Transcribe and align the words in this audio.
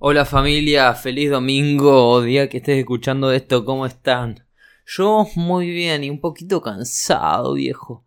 Hola 0.00 0.24
familia, 0.24 0.94
feliz 0.94 1.28
domingo 1.28 2.10
o 2.10 2.20
día 2.20 2.48
que 2.48 2.58
estés 2.58 2.78
escuchando 2.78 3.32
esto, 3.32 3.64
¿cómo 3.64 3.84
están? 3.84 4.46
Yo 4.86 5.26
muy 5.34 5.70
bien 5.70 6.04
y 6.04 6.10
un 6.10 6.20
poquito 6.20 6.62
cansado, 6.62 7.54
viejo. 7.54 8.06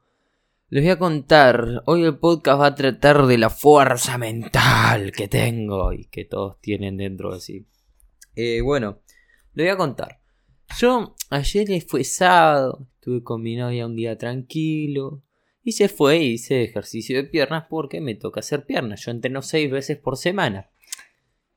Les 0.70 0.84
voy 0.86 0.92
a 0.92 0.98
contar, 0.98 1.84
hoy 1.88 2.04
el 2.06 2.18
podcast 2.18 2.62
va 2.62 2.68
a 2.68 2.76
tratar 2.76 3.26
de 3.26 3.38
la 3.38 3.50
fuerza 3.50 4.18
mental 4.18 5.12
que 5.12 5.28
tengo 5.28 5.92
y 5.92 6.06
que 6.06 6.24
todos 6.24 6.62
tienen 6.62 6.96
dentro 6.96 7.34
de 7.34 7.42
sí. 7.42 7.68
Eh, 8.38 8.62
bueno, 8.62 9.02
les 9.54 9.66
voy 9.66 9.74
a 9.74 9.78
contar. 9.78 10.22
Yo 10.80 11.14
ayer 11.30 11.84
fue 11.86 12.06
sábado, 12.06 12.88
estuve 12.96 13.22
con 13.22 13.42
mi 13.42 13.58
novia 13.58 13.86
un 13.86 13.98
día 13.98 14.18
tranquilo 14.18 15.24
y 15.62 15.74
se 15.74 15.90
fue 15.90 16.20
y 16.20 16.34
hice 16.36 16.64
ejercicio 16.64 17.18
de 17.18 17.26
piernas 17.26 17.66
porque 17.70 18.00
me 18.00 18.16
toca 18.16 18.40
hacer 18.40 18.66
piernas. 18.66 19.04
Yo 19.04 19.12
entreno 19.12 19.42
seis 19.42 19.70
veces 19.70 19.98
por 19.98 20.16
semana. 20.16 20.70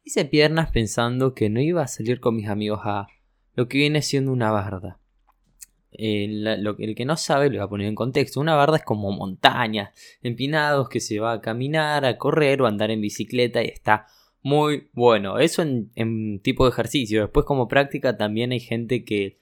Hice 0.06 0.26
piernas 0.26 0.70
pensando 0.70 1.32
que 1.32 1.48
no 1.48 1.62
iba 1.62 1.82
a 1.82 1.88
salir 1.88 2.20
con 2.20 2.36
mis 2.36 2.48
amigos 2.48 2.80
a 2.84 3.06
lo 3.54 3.68
que 3.68 3.78
viene 3.78 4.02
siendo 4.02 4.32
una 4.32 4.50
barda. 4.50 5.00
el 5.92 6.94
que 6.94 7.06
no 7.06 7.16
sabe 7.16 7.48
lo 7.48 7.56
voy 7.56 7.64
a 7.64 7.68
poner 7.68 7.86
en 7.86 7.94
contexto. 7.94 8.38
Una 8.38 8.54
barda 8.54 8.76
es 8.76 8.84
como 8.84 9.12
montañas, 9.12 9.94
empinados 10.20 10.90
que 10.90 11.00
se 11.00 11.20
va 11.20 11.32
a 11.32 11.40
caminar, 11.40 12.04
a 12.04 12.18
correr 12.18 12.60
o 12.60 12.66
a 12.66 12.68
andar 12.68 12.90
en 12.90 13.00
bicicleta 13.00 13.62
y 13.62 13.68
está 13.68 14.06
muy 14.42 14.90
bueno. 14.92 15.38
Eso 15.38 15.62
en, 15.62 16.38
tipo 16.40 16.64
de 16.64 16.70
ejercicio. 16.70 17.22
Después 17.22 17.46
como 17.46 17.66
práctica 17.66 18.18
también 18.18 18.52
hay 18.52 18.60
gente 18.60 19.04
que, 19.04 19.38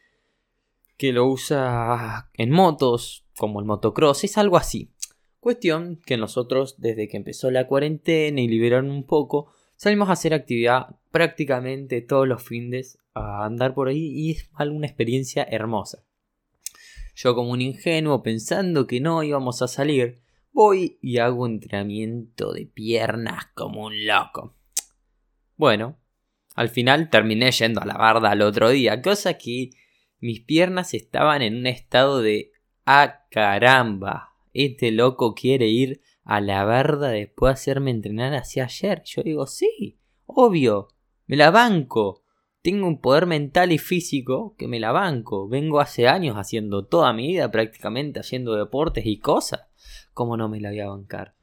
que 0.97 1.13
lo 1.13 1.27
usa 1.27 2.31
en 2.35 2.51
motos, 2.53 3.27
como 3.37 3.59
el 3.59 3.67
motocross. 3.67 4.23
Es 4.23 4.39
algo 4.39 4.57
así. 4.59 4.93
Cuestión 5.41 6.01
que 6.07 6.17
nosotros 6.17 6.77
desde 6.79 7.09
que 7.09 7.17
empezó 7.17 7.51
la 7.51 7.67
cuarentena 7.67 8.41
y 8.41 8.47
liberaron 8.47 8.93
un 8.93 9.05
poco, 9.05 9.53
Salimos 9.83 10.11
a 10.11 10.13
hacer 10.13 10.33
actividad 10.33 10.95
prácticamente 11.11 12.03
todos 12.03 12.29
los 12.29 12.41
fines 12.41 13.01
a 13.15 13.45
andar 13.45 13.75
por 13.75 13.89
ahí 13.89 14.13
y 14.15 14.31
es 14.31 14.49
una 14.57 14.87
experiencia 14.87 15.43
hermosa. 15.43 16.05
Yo 17.17 17.35
como 17.35 17.51
un 17.51 17.61
ingenuo 17.61 18.23
pensando 18.23 18.87
que 18.87 19.01
no 19.01 19.25
íbamos 19.25 19.61
a 19.61 19.67
salir, 19.67 20.23
voy 20.53 20.99
y 21.03 21.19
hago 21.19 21.49
entrenamiento 21.49 22.53
de 22.53 22.67
piernas 22.67 23.47
como 23.55 23.87
un 23.87 24.07
loco. 24.07 24.55
Bueno, 25.57 25.99
al 26.55 26.69
final 26.69 27.11
terminé 27.11 27.51
yendo 27.51 27.81
a 27.81 27.85
la 27.85 27.95
barda 27.95 28.31
al 28.31 28.43
otro 28.43 28.71
día, 28.71 29.03
cosa 29.03 29.37
que 29.37 29.71
mis 30.21 30.43
piernas 30.43 30.95
estaban 30.95 31.43
en 31.43 31.57
un 31.57 31.67
estado 31.67 32.23
de 32.23 32.53
¡ah 32.87 33.27
caramba! 33.33 34.29
Este 34.55 34.93
loco 34.93 35.35
quiere 35.35 35.67
ir 35.67 36.03
a 36.25 36.41
la 36.41 36.65
barda 36.65 37.09
después 37.09 37.51
de 37.51 37.55
hacerme 37.55 37.91
entrenar 37.91 38.35
hacia 38.35 38.65
ayer. 38.65 39.03
Yo 39.05 39.23
digo, 39.23 39.47
sí, 39.47 39.99
obvio, 40.27 40.89
me 41.27 41.37
la 41.37 41.51
banco. 41.51 42.23
Tengo 42.63 42.87
un 42.87 43.01
poder 43.01 43.27
mental 43.27 43.73
y 43.73 43.79
físico 43.79 44.55
que 44.57 44.69
me 44.69 44.79
la 44.79 44.93
banco. 44.93 45.49
Vengo 45.49 45.81
hace 45.81 46.07
años 46.07 46.37
haciendo 46.37 46.87
toda 46.87 47.13
mi 47.13 47.29
vida 47.29 47.51
prácticamente 47.51 48.21
haciendo 48.21 48.55
deportes 48.55 49.05
y 49.07 49.19
cosas. 49.19 49.63
¿Cómo 50.15 50.37
no 50.37 50.49
me 50.49 50.61
la 50.61 50.71
voy 50.71 50.81
a 50.81 50.89
bancar? 50.89 51.35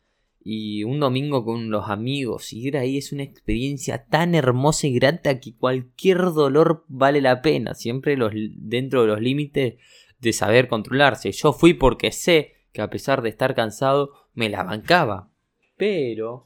Y 0.42 0.86
un 0.86 1.02
domingo 1.02 1.44
con 1.44 1.70
los 1.70 1.90
amigos, 1.90 2.54
ir 2.54 2.78
ahí 2.78 2.98
es 2.98 3.12
una 3.12 3.24
experiencia 3.24 4.06
tan 4.06 4.34
hermosa 4.34 4.88
y 4.88 4.94
grata 4.94 5.42
que 5.42 5.56
cualquier 5.56 6.20
dolor 6.32 6.86
vale 6.88 7.20
la 7.20 7.42
pena, 7.42 7.74
siempre 7.74 8.16
los, 8.16 8.32
dentro 8.56 9.02
de 9.02 9.08
los 9.08 9.20
límites 9.20 9.76
de 10.20 10.34
saber 10.34 10.70
controlarse. 10.70 11.34
Yo 11.34 11.52
fui 11.52 11.74
porque 11.74 12.14
sé 12.14 12.54
que 12.72 12.82
a 12.82 12.90
pesar 12.90 13.22
de 13.22 13.30
estar 13.30 13.54
cansado, 13.54 14.12
me 14.34 14.50
la 14.50 14.64
bancaba. 14.64 15.32
Pero 15.78 16.46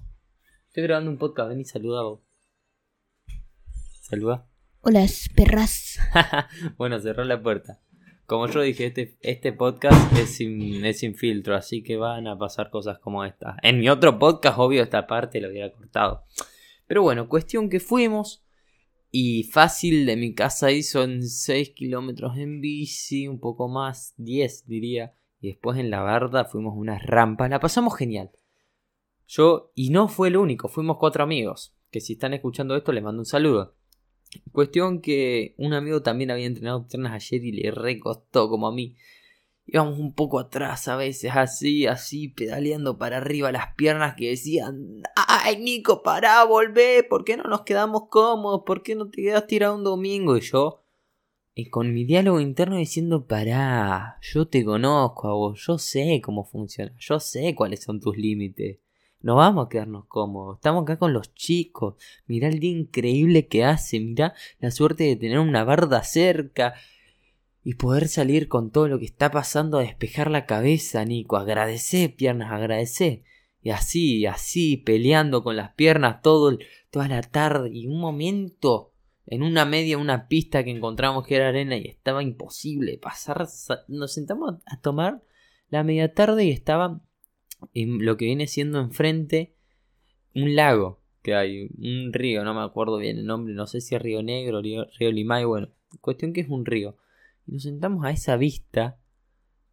estoy 0.67 0.83
grabando 0.83 1.11
un 1.11 1.17
podcast, 1.17 1.49
ven 1.49 1.61
y 1.61 1.65
saluda 1.65 2.03
vos. 2.03 2.21
Saluda. 4.01 4.47
Hola, 4.81 5.05
perras. 5.35 5.97
bueno, 6.77 6.99
cerró 6.99 7.23
la 7.23 7.41
puerta. 7.41 7.81
Como 8.25 8.47
yo 8.47 8.61
dije, 8.61 8.87
este, 8.87 9.17
este 9.21 9.53
podcast 9.53 10.11
es 10.17 10.35
sin, 10.35 10.85
es 10.85 10.99
sin 10.99 11.15
filtro, 11.15 11.55
así 11.55 11.83
que 11.83 11.97
van 11.97 12.27
a 12.27 12.37
pasar 12.37 12.69
cosas 12.69 12.99
como 12.99 13.23
esta. 13.25 13.57
En 13.61 13.79
mi 13.79 13.89
otro 13.89 14.17
podcast, 14.17 14.57
obvio, 14.59 14.83
esta 14.83 15.07
parte 15.07 15.41
lo 15.41 15.49
hubiera 15.49 15.71
cortado. 15.71 16.23
Pero 16.87 17.01
bueno, 17.01 17.27
cuestión 17.27 17.69
que 17.69 17.79
fuimos. 17.79 18.43
Y 19.11 19.43
fácil 19.43 20.05
de 20.05 20.15
mi 20.15 20.33
casa 20.33 20.67
ahí 20.67 20.83
son 20.83 21.21
6 21.21 21.71
kilómetros 21.75 22.37
en 22.37 22.61
bici, 22.61 23.27
un 23.27 23.39
poco 23.39 23.67
más, 23.67 24.15
10 24.17 24.67
diría. 24.67 25.15
Y 25.43 25.49
después 25.49 25.77
en 25.77 25.89
la 25.89 25.99
barda 25.99 26.45
fuimos 26.45 26.73
unas 26.77 27.05
rampas. 27.05 27.49
La 27.49 27.59
pasamos 27.59 27.97
genial. 27.97 28.31
Yo, 29.27 29.73
y 29.75 29.89
no 29.89 30.07
fue 30.07 30.29
el 30.29 30.37
único, 30.37 30.69
fuimos 30.69 30.95
cuatro 30.97 31.21
amigos. 31.21 31.75
Que 31.91 31.99
si 31.99 32.13
están 32.13 32.33
escuchando 32.33 32.77
esto, 32.77 32.93
les 32.93 33.03
mando 33.03 33.19
un 33.19 33.25
saludo. 33.25 33.75
Cuestión 34.53 35.01
que 35.01 35.53
un 35.57 35.73
amigo 35.73 36.01
también 36.01 36.31
había 36.31 36.45
entrenado 36.45 36.87
piernas 36.87 37.11
ayer 37.11 37.43
y 37.43 37.51
le 37.51 37.71
recostó 37.71 38.47
como 38.47 38.67
a 38.67 38.71
mí. 38.71 38.95
Íbamos 39.65 39.99
un 39.99 40.13
poco 40.13 40.39
atrás 40.39 40.87
a 40.87 40.95
veces, 40.95 41.33
así, 41.35 41.87
así, 41.87 42.29
pedaleando 42.29 42.97
para 42.97 43.17
arriba 43.17 43.51
las 43.51 43.75
piernas 43.75 44.15
que 44.15 44.29
decían, 44.29 45.03
ay 45.17 45.57
Nico, 45.57 46.03
pará, 46.03 46.45
volvé, 46.45 47.03
¿por 47.03 47.25
qué 47.25 47.35
no 47.35 47.43
nos 47.43 47.63
quedamos 47.63 48.03
cómodos? 48.09 48.61
¿Por 48.65 48.81
qué 48.81 48.95
no 48.95 49.09
te 49.09 49.21
quedas 49.21 49.45
tirado 49.45 49.75
un 49.75 49.83
domingo? 49.83 50.37
Y 50.37 50.41
yo, 50.41 50.82
y 51.55 51.69
con 51.69 51.93
mi 51.93 52.03
diálogo 52.03 52.39
interno 52.39 52.77
diciendo, 52.77 53.27
pará, 53.27 54.17
yo 54.21 54.47
te 54.47 54.65
conozco 54.65 55.27
a 55.27 55.33
vos, 55.33 55.63
yo 55.65 55.77
sé 55.77 56.19
cómo 56.23 56.45
funciona, 56.45 56.95
yo 56.97 57.19
sé 57.19 57.53
cuáles 57.53 57.83
son 57.83 57.99
tus 57.99 58.17
límites. 58.17 58.79
No 59.21 59.35
vamos 59.35 59.65
a 59.65 59.69
quedarnos 59.69 60.05
cómodos, 60.07 60.57
estamos 60.57 60.83
acá 60.83 60.97
con 60.97 61.13
los 61.13 61.33
chicos, 61.35 61.95
mirá 62.25 62.47
el 62.47 62.59
día 62.59 62.71
increíble 62.71 63.47
que 63.47 63.63
hace, 63.63 63.99
mirá 63.99 64.33
la 64.59 64.71
suerte 64.71 65.03
de 65.03 65.15
tener 65.15 65.39
una 65.39 65.63
barda 65.63 66.03
cerca 66.03 66.73
y 67.63 67.75
poder 67.75 68.07
salir 68.09 68.49
con 68.49 68.71
todo 68.71 68.87
lo 68.87 68.99
que 68.99 69.05
está 69.05 69.31
pasando 69.31 69.77
a 69.77 69.83
despejar 69.83 70.29
la 70.29 70.45
cabeza, 70.45 71.05
Nico, 71.05 71.37
agradecé, 71.37 72.09
piernas, 72.09 72.51
agradecé. 72.51 73.23
Y 73.61 73.69
así, 73.69 74.25
así, 74.25 74.75
peleando 74.75 75.41
con 75.41 75.55
las 75.55 75.73
piernas 75.75 76.21
todo, 76.21 76.57
toda 76.89 77.07
la 77.07 77.21
tarde 77.21 77.69
y 77.71 77.87
un 77.87 78.01
momento 78.01 78.92
en 79.25 79.43
una 79.43 79.65
media, 79.65 79.97
una 79.97 80.27
pista 80.27 80.63
que 80.63 80.71
encontramos 80.71 81.25
que 81.25 81.35
era 81.35 81.49
arena 81.49 81.77
y 81.77 81.87
estaba 81.87 82.23
imposible 82.23 82.97
pasar. 82.97 83.47
Nos 83.87 84.13
sentamos 84.13 84.55
a 84.65 84.81
tomar 84.81 85.23
la 85.69 85.83
media 85.83 86.13
tarde 86.13 86.45
y 86.45 86.51
estaba 86.51 87.01
en 87.73 88.05
lo 88.05 88.17
que 88.17 88.25
viene 88.25 88.47
siendo 88.47 88.79
enfrente 88.79 89.55
un 90.35 90.55
lago 90.55 91.01
que 91.21 91.35
hay, 91.35 91.69
un 91.77 92.11
río, 92.11 92.43
no 92.43 92.53
me 92.53 92.61
acuerdo 92.61 92.97
bien 92.97 93.17
el 93.17 93.25
nombre, 93.25 93.53
no 93.53 93.65
sé 93.65 93.79
si 93.79 93.95
es 93.95 94.01
Río 94.01 94.21
Negro, 94.21 94.61
Río, 94.61 94.87
río 94.99 95.11
Limay, 95.11 95.45
bueno, 95.45 95.69
cuestión 96.01 96.33
que 96.33 96.41
es 96.41 96.49
un 96.49 96.65
río. 96.65 96.97
Y 97.47 97.53
nos 97.53 97.63
sentamos 97.63 98.03
a 98.05 98.11
esa 98.11 98.35
vista, 98.35 98.99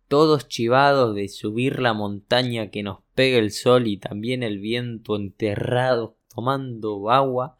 todos 0.06 0.46
chivados 0.46 1.14
de 1.14 1.28
subir 1.28 1.80
la 1.80 1.92
montaña 1.92 2.70
que 2.70 2.84
nos 2.84 3.00
pega 3.14 3.38
el 3.38 3.50
sol 3.50 3.88
y 3.88 3.96
también 3.96 4.44
el 4.44 4.60
viento 4.60 5.16
enterrado 5.16 6.16
tomando 6.32 7.10
agua 7.10 7.59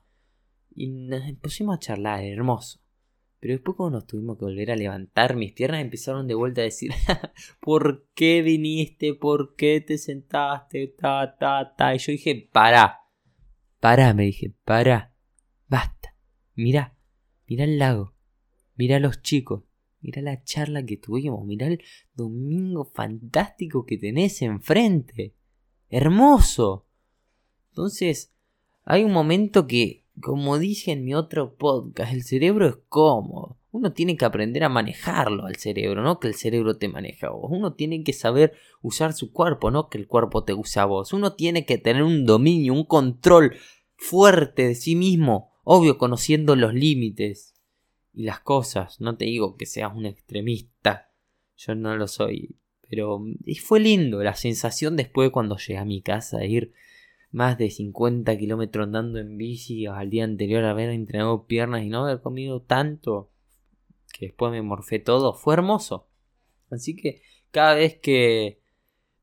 y 0.80 0.88
nos 0.88 1.20
pusimos 1.42 1.76
a 1.76 1.78
charlar, 1.78 2.24
hermoso. 2.24 2.80
Pero 3.38 3.52
después 3.52 3.76
cuando 3.76 3.98
nos 3.98 4.06
tuvimos 4.06 4.38
que 4.38 4.46
volver 4.46 4.70
a 4.70 4.76
levantar, 4.76 5.36
mis 5.36 5.52
piernas 5.52 5.82
empezaron 5.82 6.26
de 6.26 6.34
vuelta 6.34 6.62
a 6.62 6.64
decir, 6.64 6.90
¿por 7.60 8.08
qué 8.14 8.40
viniste? 8.40 9.12
¿Por 9.12 9.56
qué 9.56 9.82
te 9.82 9.98
sentaste? 9.98 10.94
Ta, 10.98 11.36
ta, 11.38 11.74
ta. 11.76 11.94
Y 11.94 11.98
yo 11.98 12.12
dije, 12.12 12.48
pará, 12.50 13.00
pará, 13.78 14.14
me 14.14 14.24
dije, 14.24 14.54
pará, 14.64 15.14
basta. 15.68 16.16
Mirá, 16.54 16.96
mirá 17.46 17.64
el 17.64 17.78
lago, 17.78 18.14
mirá 18.74 18.98
los 19.00 19.20
chicos, 19.20 19.64
mirá 20.00 20.22
la 20.22 20.42
charla 20.44 20.86
que 20.86 20.96
tuvimos, 20.96 21.44
mirá 21.44 21.66
el 21.66 21.82
domingo 22.14 22.86
fantástico 22.86 23.84
que 23.84 23.98
tenés 23.98 24.40
enfrente. 24.40 25.34
Hermoso. 25.90 26.86
Entonces, 27.68 28.32
hay 28.84 29.04
un 29.04 29.12
momento 29.12 29.66
que 29.66 30.06
como 30.20 30.58
dije 30.58 30.92
en 30.92 31.04
mi 31.04 31.14
otro 31.14 31.56
podcast, 31.56 32.12
el 32.12 32.22
cerebro 32.22 32.66
es 32.66 32.76
cómodo. 32.88 33.58
Uno 33.72 33.92
tiene 33.92 34.16
que 34.16 34.24
aprender 34.24 34.64
a 34.64 34.68
manejarlo 34.68 35.46
al 35.46 35.56
cerebro, 35.56 36.02
no 36.02 36.18
que 36.18 36.28
el 36.28 36.34
cerebro 36.34 36.76
te 36.76 36.88
maneja 36.88 37.28
a 37.28 37.30
vos. 37.30 37.50
Uno 37.50 37.74
tiene 37.74 38.02
que 38.02 38.12
saber 38.12 38.52
usar 38.82 39.12
su 39.12 39.32
cuerpo, 39.32 39.70
no 39.70 39.88
que 39.88 39.98
el 39.98 40.08
cuerpo 40.08 40.42
te 40.44 40.54
use 40.54 40.80
a 40.80 40.86
vos. 40.86 41.12
Uno 41.12 41.34
tiene 41.34 41.64
que 41.64 41.78
tener 41.78 42.02
un 42.02 42.26
dominio, 42.26 42.72
un 42.72 42.84
control 42.84 43.56
fuerte 43.96 44.66
de 44.66 44.74
sí 44.74 44.96
mismo, 44.96 45.52
obvio 45.62 45.98
conociendo 45.98 46.56
los 46.56 46.74
límites 46.74 47.54
y 48.12 48.24
las 48.24 48.40
cosas. 48.40 49.00
No 49.00 49.16
te 49.16 49.26
digo 49.26 49.56
que 49.56 49.66
seas 49.66 49.92
un 49.94 50.06
extremista, 50.06 51.12
yo 51.56 51.74
no 51.76 51.96
lo 51.96 52.08
soy. 52.08 52.56
Pero 52.88 53.22
fue 53.62 53.78
lindo 53.78 54.20
la 54.22 54.34
sensación 54.34 54.96
después 54.96 55.30
cuando 55.30 55.56
llegué 55.58 55.78
a 55.78 55.84
mi 55.84 56.02
casa 56.02 56.38
de 56.38 56.48
ir 56.48 56.72
más 57.30 57.58
de 57.58 57.70
50 57.70 58.36
kilómetros 58.36 58.86
andando 58.86 59.18
en 59.18 59.36
bici 59.36 59.86
al 59.86 60.10
día 60.10 60.24
anterior 60.24 60.64
haber 60.64 60.90
entrenado 60.90 61.46
piernas 61.46 61.82
y 61.82 61.88
no 61.88 62.04
haber 62.04 62.20
comido 62.20 62.62
tanto 62.62 63.30
que 64.12 64.26
después 64.26 64.52
me 64.52 64.62
morfé 64.62 64.98
todo, 64.98 65.34
fue 65.34 65.54
hermoso. 65.54 66.08
Así 66.70 66.94
que 66.96 67.22
cada 67.50 67.74
vez 67.74 67.96
que 67.96 68.60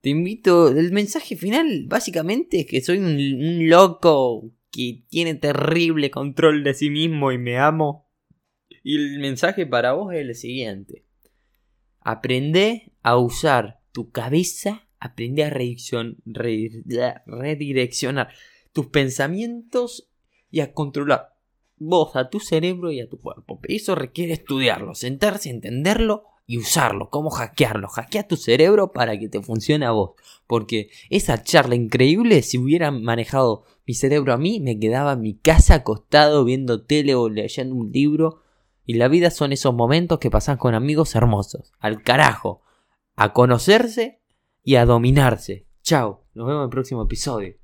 te 0.02 0.10
invito, 0.10 0.70
el 0.70 0.92
mensaje 0.92 1.36
final 1.36 1.86
básicamente 1.88 2.62
es 2.62 2.66
que 2.66 2.82
soy 2.82 3.00
un, 3.00 3.70
loco 3.70 4.52
que 4.72 5.04
tiene 5.10 5.36
terrible 5.36 6.12
control 6.12 6.64
de 6.64 6.74
sí 6.74 6.90
mismo 6.90 7.32
y 7.32 7.38
me 7.38 7.58
amo. 7.58 8.10
Y 8.84 8.96
el 8.96 9.20
mensaje 9.20 9.66
para 9.66 9.94
vos 9.94 10.14
es 10.14 10.22
el 10.22 10.36
siguiente. 10.36 11.06
Aprende 12.00 12.94
a 13.02 13.18
usar 13.18 13.82
tu 13.92 14.12
cabeza, 14.12 14.87
aprende 15.00 15.44
a 15.44 15.50
redireccionar 17.26 18.30
tus 18.74 18.88
pensamientos 18.88 20.10
y 20.50 20.62
a 20.62 20.74
controlar 20.74 21.38
vos 21.80 22.16
a 22.16 22.30
tu 22.30 22.40
cerebro 22.40 22.92
y 22.92 23.00
a 23.00 23.10
tu 23.10 23.20
cuerpo. 23.20 23.60
Eso 23.64 23.96
requiere 23.96 24.34
estudiarlo, 24.34 24.96
sentarse, 24.96 25.50
entenderlo 25.50 26.26
y 26.46 26.58
usarlo. 26.58 27.10
¿Cómo 27.10 27.30
hackearlo? 27.30 27.88
Hackea 27.88 28.28
tu 28.28 28.38
cerebro 28.38 28.92
para 28.92 29.20
que 29.20 29.30
te 29.30 29.42
funcione 29.42 29.86
a 29.86 29.92
vos. 29.92 30.12
Porque 30.48 30.90
esa 31.10 31.44
charla 31.44 31.76
increíble, 31.76 32.42
si 32.42 32.58
hubiera 32.58 32.90
manejado 32.92 33.66
mi 33.86 33.94
cerebro 33.94 34.34
a 34.34 34.38
mí, 34.38 34.60
me 34.60 34.80
quedaba 34.80 35.14
en 35.14 35.22
mi 35.22 35.36
casa 35.36 35.76
acostado 35.76 36.44
viendo 36.46 36.84
tele 36.84 37.16
o 37.16 37.30
leyendo 37.30 37.76
un 37.76 37.92
libro. 37.92 38.42
Y 38.86 38.94
la 38.94 39.10
vida 39.10 39.30
son 39.30 39.52
esos 39.52 39.74
momentos 39.74 40.20
que 40.20 40.32
pasan 40.32 40.58
con 40.58 40.74
amigos 40.74 41.16
hermosos. 41.16 41.74
Al 41.80 42.02
carajo. 42.02 42.62
A 43.16 43.34
conocerse 43.34 44.22
y 44.68 44.76
a 44.76 44.86
dominarse. 44.86 45.66
Chao. 45.82 46.26
Nos 46.34 46.46
vemos 46.46 46.60
en 46.60 46.64
el 46.66 46.70
próximo 46.70 47.04
episodio. 47.04 47.56